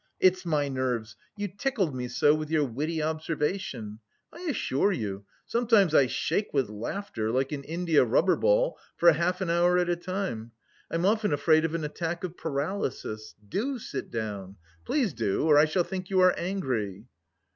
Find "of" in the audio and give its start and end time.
11.65-11.75, 12.23-12.35